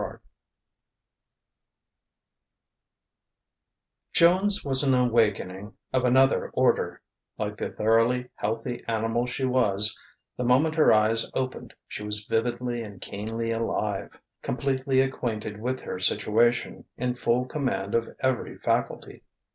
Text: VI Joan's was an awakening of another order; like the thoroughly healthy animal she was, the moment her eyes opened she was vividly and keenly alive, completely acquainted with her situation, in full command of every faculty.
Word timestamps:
VI 0.03 0.17
Joan's 4.13 4.65
was 4.65 4.81
an 4.81 4.95
awakening 4.95 5.75
of 5.93 6.05
another 6.05 6.49
order; 6.55 7.03
like 7.37 7.57
the 7.57 7.69
thoroughly 7.69 8.31
healthy 8.33 8.83
animal 8.87 9.27
she 9.27 9.45
was, 9.45 9.95
the 10.37 10.43
moment 10.43 10.73
her 10.73 10.91
eyes 10.91 11.27
opened 11.35 11.75
she 11.87 12.01
was 12.03 12.25
vividly 12.25 12.81
and 12.81 12.99
keenly 12.99 13.51
alive, 13.51 14.09
completely 14.41 15.01
acquainted 15.01 15.61
with 15.61 15.81
her 15.81 15.99
situation, 15.99 16.85
in 16.97 17.13
full 17.13 17.45
command 17.45 17.93
of 17.93 18.07
every 18.21 18.57
faculty. 18.57 19.21